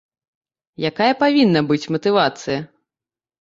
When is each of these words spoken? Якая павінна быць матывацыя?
Якая 0.89 1.09
павінна 1.23 1.61
быць 1.69 1.89
матывацыя? 1.97 2.57